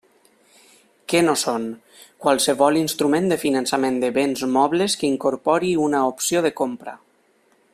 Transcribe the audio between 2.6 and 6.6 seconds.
instrument de finançament de béns mobles que incorpori una opció de